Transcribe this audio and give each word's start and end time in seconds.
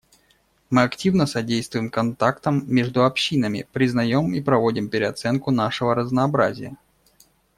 Мы 0.71 0.81
активно 0.81 1.27
содействуем 1.27 1.91
контактам 1.91 2.63
между 2.65 3.05
общинами, 3.05 3.67
признаем 3.71 4.33
и 4.33 4.41
проводим 4.41 4.89
переоценку 4.89 5.51
нашего 5.51 5.93
разнообразия. 5.93 6.75